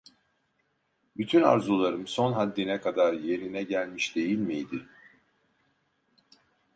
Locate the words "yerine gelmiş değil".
3.13-4.37